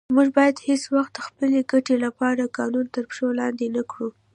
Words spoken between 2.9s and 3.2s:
تر